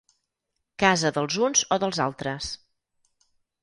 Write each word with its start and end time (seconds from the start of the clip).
Casa 0.85 1.13
dels 1.19 1.39
uns 1.51 1.63
o 1.77 1.81
dels 1.87 2.03
altres. 2.09 2.53